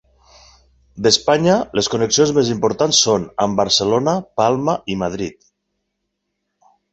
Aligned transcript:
D'Espanya, 1.07 1.57
les 1.79 1.89
connexions 1.95 2.33
més 2.37 2.49
importants 2.53 3.01
són 3.09 3.27
amb 3.45 3.61
Barcelona, 3.63 4.17
Palma 4.43 4.75
i 4.95 4.97
Madrid. 5.05 5.39